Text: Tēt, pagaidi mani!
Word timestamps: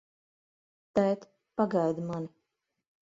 Tēt, 0.99 1.29
pagaidi 1.61 2.07
mani! 2.09 2.31